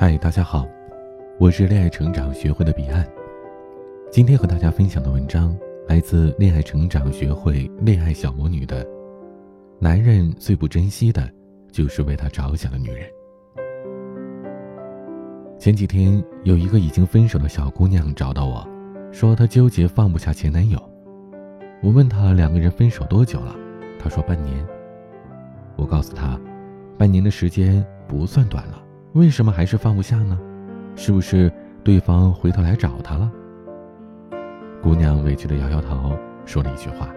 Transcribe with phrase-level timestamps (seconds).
[0.00, 0.64] 嗨，大家好，
[1.40, 3.04] 我是恋爱成长学会的彼岸。
[4.12, 8.86] 今天和大家分享的文章来自恋爱成长学会恋爱小魔女的。
[9.80, 11.28] 男人最不珍惜的，
[11.72, 13.08] 就是为他着想的女人。
[15.58, 18.64] 前几天有一个已经分手的小姑娘找到我，
[19.10, 20.80] 说她纠结放不下前男友。
[21.82, 23.52] 我问她两个人分手多久了，
[23.98, 24.64] 她说半年。
[25.74, 26.40] 我告诉她，
[26.96, 28.84] 半年的时间不算短了。
[29.14, 30.38] 为什么还是放不下呢？
[30.94, 31.50] 是不是
[31.84, 33.30] 对方回头来找他了？
[34.82, 37.08] 姑娘委屈的摇摇头，说了一句话：“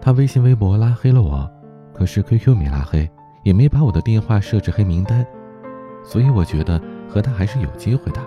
[0.00, 1.48] 他微信、微博拉黑了我，
[1.92, 3.08] 可是 QQ 没拉黑，
[3.44, 5.24] 也没把我的电话设置黑名单，
[6.02, 8.20] 所以我觉得和他还是有机会的。”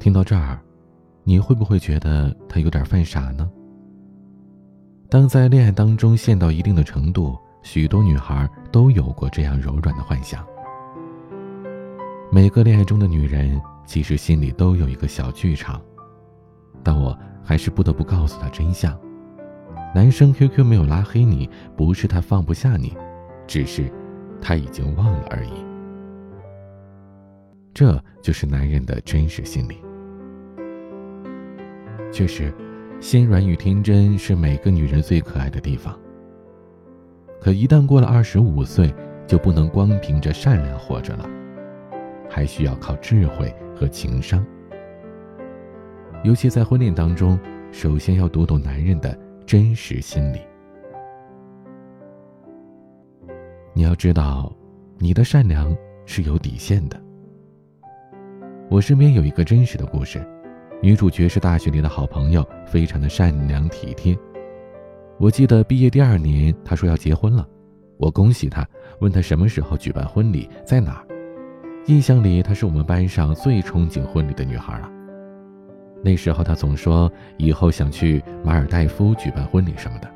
[0.00, 0.58] 听到这儿，
[1.22, 3.48] 你会不会觉得他有点犯傻呢？
[5.08, 10.46] 当在恋爱当中陷到一定的程度，许多女孩都有过这样柔软的幻想。
[12.30, 15.80] 每个恋爱中的女人其实心里都有一个小剧场，
[16.82, 18.96] 但我还是不得不告诉她真相：
[19.94, 22.94] 男生 QQ 没有拉黑你，不是他放不下你，
[23.46, 23.90] 只是
[24.42, 25.64] 他已经忘了而已。
[27.72, 29.78] 这就是男人的真实心理。
[32.12, 32.52] 确实，
[33.00, 35.98] 心软与天真是每个女人最可爱的地方。
[37.44, 38.90] 可一旦过了二十五岁，
[39.26, 41.28] 就不能光凭着善良活着了，
[42.26, 44.42] 还需要靠智慧和情商。
[46.22, 47.38] 尤其在婚恋当中，
[47.70, 49.14] 首先要读懂男人的
[49.44, 50.38] 真实心理。
[53.74, 54.50] 你要知道，
[54.96, 56.98] 你的善良是有底线的。
[58.70, 60.26] 我身边有一个真实的故事，
[60.80, 64.16] 女主角是大学里的好朋友，非常的善良体贴。
[65.16, 67.46] 我记得毕业第二年，他说要结婚了，
[67.98, 68.66] 我恭喜他，
[69.00, 71.06] 问他什么时候举办婚礼，在哪儿。
[71.86, 74.90] 印象里，她是我们班上最憧憬婚礼的女孩了。
[76.02, 80.10] 那时候，她总说以后想去马尔代夫举办婚礼什么的。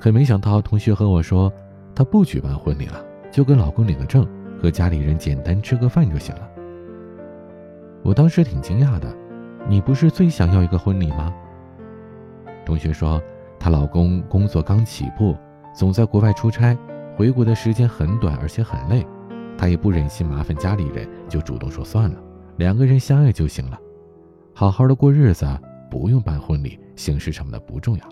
[0.00, 1.52] 可没想到，同学和我说，
[1.94, 4.26] 她不举办婚礼了，就跟老公领个证，
[4.62, 6.48] 和家里人简单吃个饭就行了。
[8.02, 9.14] 我当时挺惊讶的，
[9.68, 11.34] 你不是最想要一个婚礼吗？
[12.64, 13.20] 同学说。
[13.68, 15.36] 她老公工作刚起步，
[15.74, 16.74] 总在国外出差，
[17.14, 19.06] 回国的时间很短，而且很累。
[19.58, 22.18] 她也不忍心麻烦家里人，就主动说算了，
[22.56, 23.78] 两个人相爱就行了，
[24.54, 25.46] 好好的过日子，
[25.90, 28.04] 不用办婚礼，形式什么的不重要。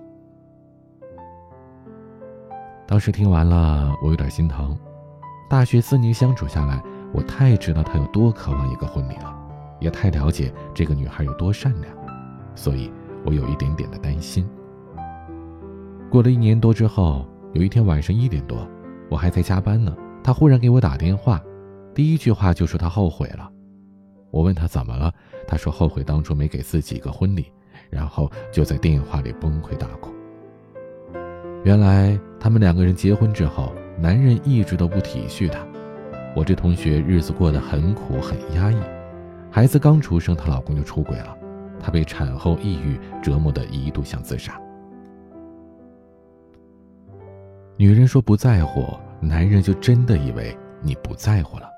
[2.87, 4.78] 当时听完了，我有点心疼。
[5.49, 6.83] 大学四年相处下来，
[7.15, 9.34] 我太知道她有多渴望一个婚礼了，
[9.81, 11.97] 也太了解这个女孩有多善良，
[12.55, 12.93] 所以
[13.25, 14.47] 我有一点点的担心。
[16.16, 18.66] 过了一年多之后，有一天晚上一点多，
[19.10, 19.94] 我还在加班呢。
[20.25, 21.38] 他忽然给我打电话，
[21.94, 23.47] 第一句话就说他后悔了。
[24.31, 25.12] 我问他怎么了，
[25.47, 27.53] 他说后悔当初没给自己一个婚礼，
[27.91, 30.10] 然后就在电话里崩溃大哭。
[31.65, 35.59] 原来他们两个人结婚之后，男人一直都不体恤她。
[36.34, 38.77] 我这同学日子过得很苦很压抑，
[39.50, 41.37] 孩子刚出生，她老公就出轨了，
[41.78, 44.59] 她被产后抑郁折磨的一度想自杀。
[47.78, 48.87] 女人说不在乎，
[49.20, 51.70] 男人就真的以为你不在乎了。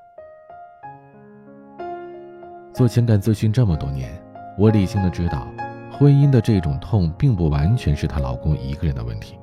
[2.72, 4.08] 做情感咨询这么多年，
[4.56, 5.48] 我理性的知道，
[5.91, 9.37] 婚姻的这种痛并不完全是她老公一个人的问题，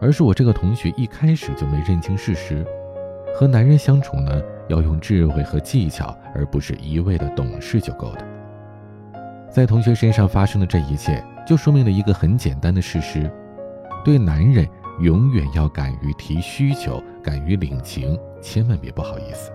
[0.00, 2.66] 而是我这个同学一开始就没认清事实。
[3.36, 8.26] 和男人相处呢，要用智慧和技巧，而不是一味的懂事就够的。
[9.48, 13.30] 在同学身上发生的这一切，就说明了一个很简单的事实：
[14.04, 14.66] 对男人。
[15.00, 19.50] 永远要敢于提需求，敢于领情，千万别不好意思。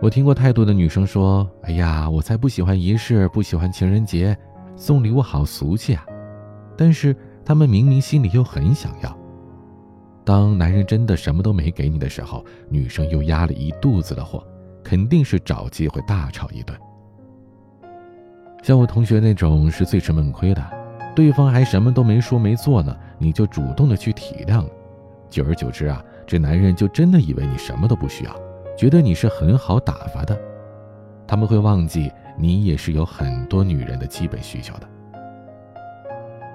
[0.00, 4.36] 我听过太多的女生说：“哎呀，我才不喜欢仪式，不喜欢情人节，
[4.76, 6.04] 送礼物好俗气啊。”
[6.76, 9.16] 但是她们明明心里又很想要。
[10.24, 14.44] 当男人真的什么都没给你的时候，女生又压了一肚子的火，
[14.82, 16.78] 肯定是找机会大吵一顿。
[18.62, 20.83] 像我同学那种是最吃闷亏的。
[21.14, 24.64] 对方还什么都没说没做呢，你就主动的去体谅，
[25.30, 28.34] 久而久之啊，这男人就真的以为你什么都不需要，
[28.76, 30.38] 觉得你是很好打发的。
[31.26, 34.88] 他们会忘记你也是有很多女人的基本需求的。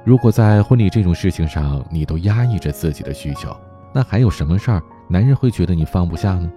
[0.06, 3.56] 如果在婚礼这种事情上你都压抑着自己的需求，
[3.94, 6.52] 那还有什么事儿男人会觉得你放不下呢？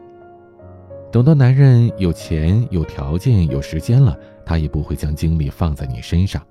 [1.10, 6.42] 等到男人有钱、有条件、有时间了，他也不会将精力放在你身上。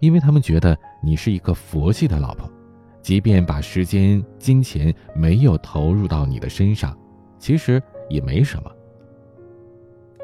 [0.00, 2.50] 因为他们觉得你是一个佛系的老婆，
[3.02, 6.96] 即便把时间、金钱没有投入到你的身上，
[7.38, 8.70] 其实也没什么。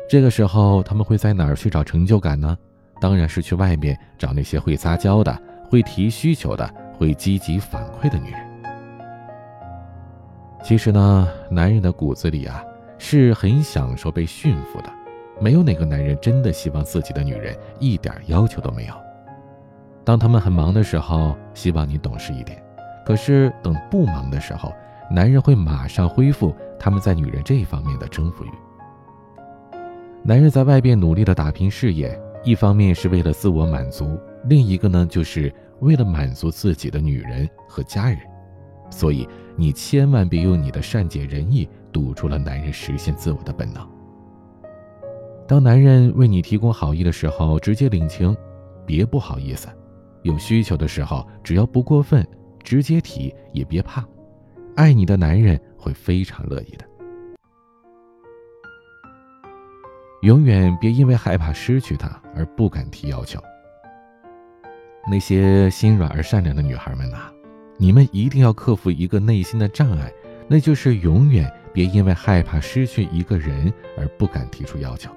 [0.08, 2.56] 这个时候，他们会在哪儿去找成就感呢？
[3.00, 5.36] 当然是去外面找那些会撒娇的、
[5.68, 8.40] 会提需求的、会积极反馈的女人。
[10.62, 12.62] 其实呢，男人的骨子里啊，
[12.96, 14.90] 是很享受被驯服的。
[15.40, 18.94] 没有哪个男人真的希望自己的女人一点要求都没有。
[20.04, 22.58] 当他们很忙的时候，希望你懂事一点；
[23.06, 24.72] 可是等不忙的时候，
[25.10, 28.50] 男人会马上恢复他们在女人这一方面的征服欲。
[30.22, 38.18] 男人在外边努力的打拼事业，一方面是为了自我满足，另一个呢，就是为了满足自己的女人和家人。
[38.90, 39.26] 所以，
[39.56, 43.86] 你千万别用你的善解人意堵住了男人实现自我的本能。
[45.46, 48.36] 当男人为你提供好意的时候，直接领情，
[48.86, 49.68] 别不好意思；
[50.24, 52.26] 有需求的时候，只要不过分，
[52.62, 54.04] 直接提，也别怕。
[54.74, 56.84] 爱你的男人会非常乐意的。
[60.22, 63.38] 永远别因为害怕失去他而不敢提要求。
[65.06, 67.30] 那些心软而善良的女孩们呐，
[67.76, 70.10] 你们一定要克服一个内心的障碍，
[70.48, 75.10] 那就是永远别因为害怕失去一个人而不敢提出要求。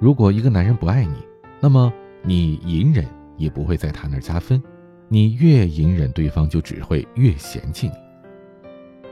[0.00, 1.14] 如果一个男人不爱你，
[1.60, 1.92] 那么
[2.22, 3.06] 你隐忍
[3.36, 4.62] 也不会在他那儿加分，
[5.08, 7.94] 你越隐忍，对方就只会越嫌弃你。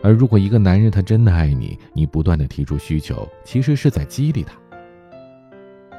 [0.03, 4.55] 而如果一个男人他真的爱你，你不断的提出需求，其实是在激励他。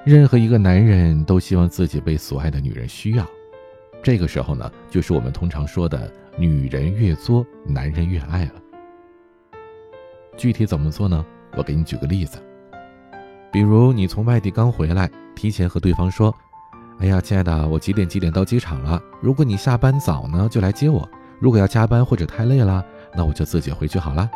[0.06, 3.26] 任何一个男人都希望自己被所爱的女人需要，
[4.04, 8.56] 这个时候呢，就是我们通常说的“女人越作，男人越爱”了。
[10.36, 11.26] 具体怎么做呢？
[11.56, 12.40] 我给你举个例子，
[13.52, 16.36] 比如你从外地刚回来，提前和对方说
[17.04, 18.98] ：“哎呀，亲爱的，我几点几点到机场了？
[19.22, 21.06] 如果你下班早呢，就来接我；
[21.38, 22.82] 如果要加班或者太累了。”
[23.14, 24.32] 那我就自己回去好了。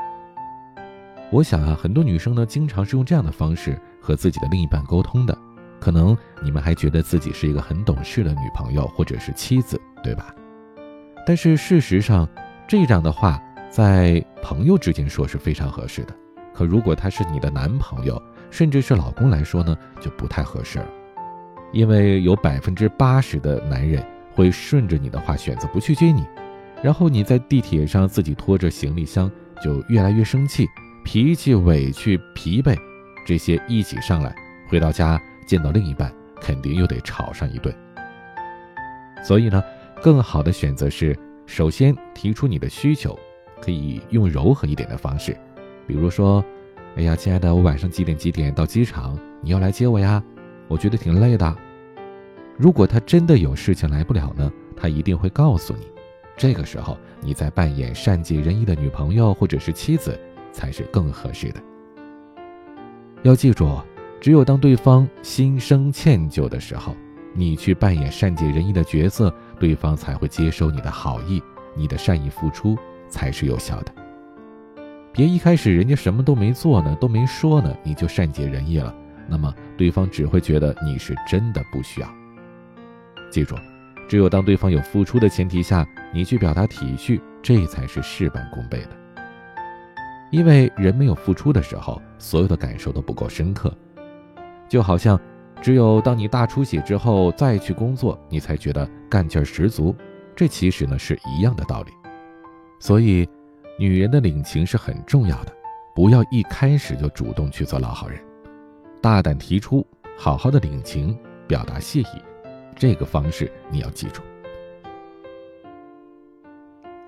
[1.32, 5.36] 我想啊，很多女生呢，经常是用这样的方式和自己的另一半沟通的。
[5.80, 10.36] 可能你们还觉得自己是一个很懂事的女朋友或者是妻子，对吧？
[11.26, 12.28] 但是事实上，
[12.68, 16.14] 这样的话在朋友之间说是非常合适的。
[16.54, 18.22] 可如果他是你的男朋友，
[18.52, 20.86] 甚至是老公来说呢，就不太合适了。
[21.72, 24.04] 因为有百分之八十的男人
[24.34, 26.26] 会顺着你的话选择不去接你。
[26.84, 29.32] 然后你在地铁上自己拖着行李箱，
[29.64, 30.68] 就越来越生气，
[31.04, 32.78] 脾气、委屈、疲惫，
[33.26, 34.36] 这些一起上来，
[34.70, 37.74] 回到家见到另一半，肯定又得吵上一顿。
[39.24, 39.64] 所以呢，
[40.04, 41.18] 更好的选择是，
[41.48, 43.18] 首先提出你的需求，
[43.60, 45.36] 可以用柔和一点的方式，
[45.88, 46.46] 比如说，
[46.96, 50.24] 哎呀，亲爱的，我晚上几点几点到机场，你要来接我呀？
[50.68, 51.58] 我觉得挺累的。
[52.58, 55.88] 如果他真的有事情来不了呢，他一定会告诉你。
[56.36, 60.20] 这个时候，你再扮演善解人意的女朋友或者是妻子，
[60.52, 61.62] 才是更合适的。
[63.24, 63.80] 要记住，
[64.22, 66.96] 只有当对方心生歉疚的时候，
[67.34, 71.42] 你去扮演善解人意的角色，对方才会接受你的好意，
[71.76, 72.78] 你的善意付出
[73.10, 73.92] 才是有效的。
[75.12, 78.94] 别一开始人家什么都没做呢，都没说呢，你就善解人意了，
[79.28, 82.08] 那么对方只会觉得你是真的不需要。
[83.30, 83.56] 记住。
[84.10, 88.90] 只有当对方有付出的前提下，你去表达体恤，这才是事半功倍的。
[90.32, 93.70] 因为人没有付出的时候，所有的感受都不够深刻。
[94.70, 95.20] 就好像，
[95.62, 99.94] 只有当你大出血之后再去工作，你才觉得干劲儿十足。
[100.34, 101.92] 这其实呢是一样的道理。
[102.80, 103.28] 所以，
[103.78, 105.52] 女人的领情是很重要的，
[105.94, 108.18] 不要一开始就主动去做老好人，
[109.02, 109.86] 大胆提出，
[110.18, 112.08] 好好的领情，表达谢意。
[112.76, 114.22] 这个方式你要记住。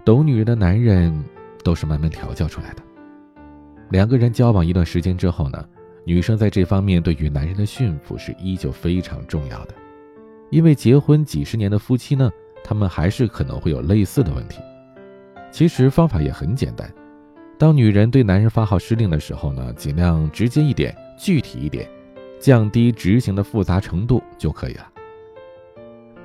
[0.03, 1.24] 懂女人的男人
[1.63, 2.81] 都是慢慢调教出来的。
[3.91, 5.63] 两个人交往一段时间之后呢，
[6.05, 9.75] 女生在这方面对于男人的驯服是依旧非常重要的。
[10.50, 12.31] 因为结婚几十年的夫妻呢，
[12.63, 14.60] 他们还是可能会有类似的问题。
[15.51, 16.91] 其实方法也很简单，
[17.58, 21.86] 当女人对男人发号施令的时候呢，尽量直接一点、具体一点，
[22.40, 24.88] 降低执行的复杂程度就可以了。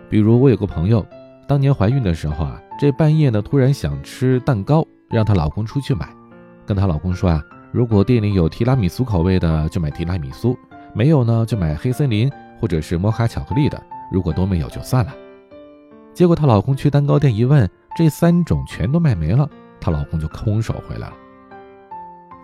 [0.09, 1.05] 比如我有个朋友，
[1.49, 6.09] 当年怀孕的时候啊，这半夜呢突然想吃蛋糕，让她老公出去买，
[6.65, 10.57] 跟她老公说啊，如果店里有提拉米苏口味的就买提拉米苏，
[10.95, 13.83] 没有呢就买黑森林或者是摩卡巧克力的，
[14.13, 15.13] 如果都没有就算了。
[16.13, 21.15] 结果她老公去蛋糕店一问，这三种全都卖没了，她老公就空手回来了。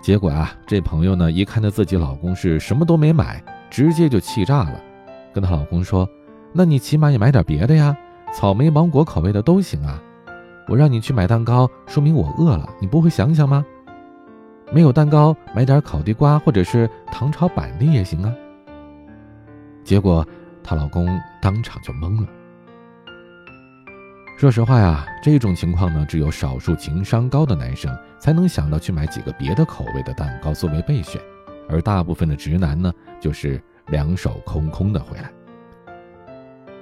[0.02, 4.80] 结果啊，这朋友呢一看到自己老公是什么都没买，直接就气炸了，
[5.33, 6.09] 跟她老公说。
[6.52, 7.97] 那你起码也买点别的呀，
[8.33, 10.02] 草莓、芒果口味的都行啊。
[10.69, 13.64] 我让你去买蛋糕，说明我饿了，你不会想想吗？
[14.73, 18.35] 没有蛋糕，买点烤地瓜或者是糖炒板栗也行啊。
[19.85, 20.26] 结果
[20.62, 21.07] 她老公
[21.42, 22.26] 当场就懵了。
[24.40, 31.20] 说实话呀，这种情况呢，只有少数情商高的男生才能想到去买几个别的口味的蛋糕作为备选，
[31.68, 35.30] 而大部分的直男呢，就是两手空空的回来。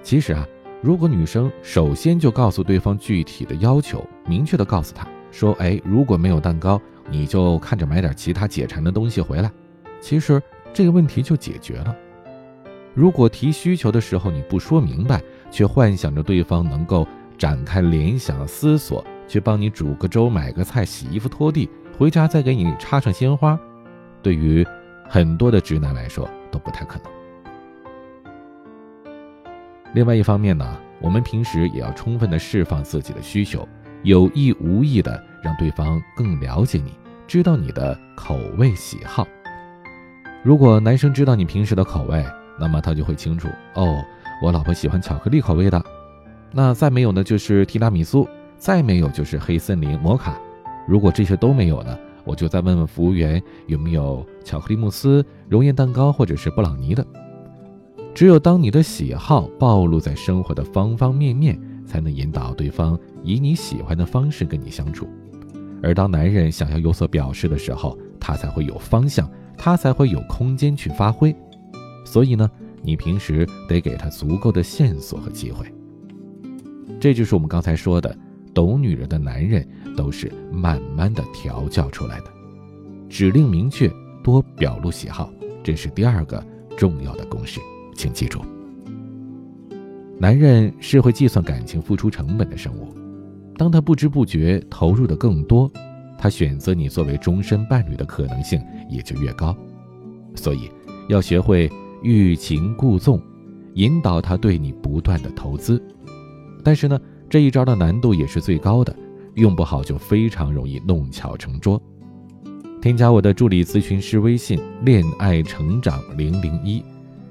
[0.04, 0.46] 其实啊，
[0.80, 9.50] 如果女生首先就告诉对方具体的要求，明确的告诉他说：“哎，如果没有蛋糕，你就看着买点其他解馋的东西回来。”
[10.00, 10.40] 其实
[10.72, 11.92] 这个问题就解决了。
[12.94, 17.04] 如果提需求的时候你不说明白，却幻想着对方能够
[17.38, 23.58] 展开联想思索，去帮你煮个粥、买个菜、洗衣服、拖地，回家再给你插上鲜花，
[24.20, 24.66] 对于
[25.08, 27.12] 很多的直男来说都不太可能。
[29.94, 33.66] 另外一方面呢，我们平时也要充分的释放自己的需求，
[34.02, 36.92] 有意无意的让对方更了解你，
[37.26, 39.26] 知道你的口味喜好。
[40.42, 42.24] 如果男生知道你平时的口味，
[42.60, 44.02] 那么他就会清楚哦，
[44.42, 45.82] 我老婆喜欢巧克力口味的，
[46.52, 48.26] 那再没有呢就是提拉米苏，
[48.56, 50.38] 再没有就是黑森林摩卡。
[50.86, 57.06] 如果这些都没有呢，我就再问问服务员有没有巧克力慕斯、熔岩蛋糕或者是布朗尼的。
[58.14, 65.06] 只有当你的喜好暴露在生活的方方面面，才能引导对方以你喜欢的方式跟你相处。
[65.82, 71.36] 而当男人想要有所表示的时候，他才会有方向，他才会有空间去发挥。
[72.04, 72.50] 所以呢，
[72.82, 75.72] 你平时得给他足够的线索和机会。
[77.00, 78.16] 这就是我们刚才说的，
[78.52, 82.24] 懂女人的男人都是慢慢的调教出来的。
[83.08, 83.90] 指令明确，
[84.22, 86.44] 多表露喜好，这是第二个
[86.76, 87.60] 重要的公式。
[87.94, 88.40] 请记住，
[90.18, 92.94] 男人是会计算感情付出成本的生物。
[93.56, 95.70] 当他不知不觉投入的更多，
[96.16, 99.56] 他选择你作为终身伴侣的可能性也就越高。
[100.34, 100.70] 所以，
[101.08, 101.70] 要学会
[102.02, 103.20] 欲擒故纵，
[103.74, 105.82] 引导他对你不断的投资。
[106.68, 108.94] 但是呢，这一招的难度也是最高的，
[109.36, 111.80] 用不好就非常容易弄巧成拙。
[112.82, 116.84] 添加我的助理咨询师微信“恋爱成长零零一”。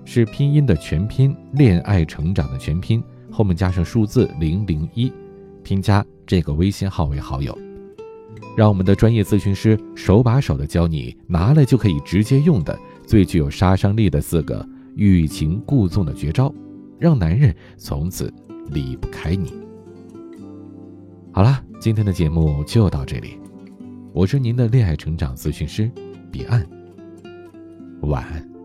[0.06, 5.14] 是拼音的全拼，恋爱成长的全拼，后面加上数字零零一，
[5.64, 7.56] 添加这个微信号为好友，
[8.58, 12.76] 让我们的专业咨询师手把手的教你拿来就可以直接用的
[13.06, 16.52] 最具有杀伤力的四个欲擒故纵的绝招，
[16.98, 18.34] 让男人从此
[18.70, 19.54] 离不开你。
[21.32, 23.38] 好了，今天的节目就到这里，
[24.14, 25.92] 我是您的恋爱成长咨询师
[26.32, 26.68] 彼岸，
[28.02, 28.57] 晚安。